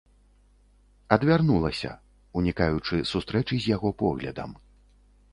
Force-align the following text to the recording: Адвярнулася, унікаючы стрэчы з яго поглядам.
Адвярнулася, 1.17 1.91
унікаючы 2.41 2.95
стрэчы 3.11 3.55
з 3.65 3.75
яго 3.75 3.89
поглядам. 4.01 4.57